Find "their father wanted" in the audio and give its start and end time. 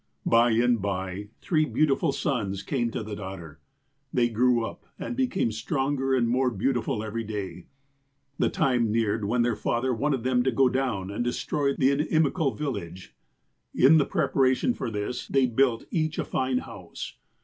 9.43-10.23